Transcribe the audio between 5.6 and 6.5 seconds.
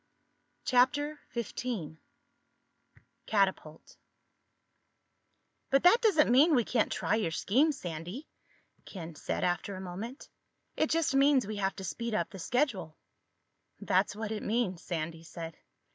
"But that doesn't